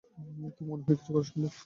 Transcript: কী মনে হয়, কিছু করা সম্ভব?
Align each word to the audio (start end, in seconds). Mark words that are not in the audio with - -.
কী 0.55 0.61
মনে 0.67 0.81
হয়, 0.81 0.95
কিছু 0.97 1.09
করা 1.13 1.25
সম্ভব? 1.29 1.51